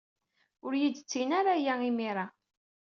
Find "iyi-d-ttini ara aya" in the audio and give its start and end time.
0.75-1.73